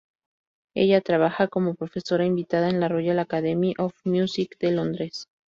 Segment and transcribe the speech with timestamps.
[0.73, 5.27] Ella trabaja como profesora invitada en la Royal Academy of Music de Londres.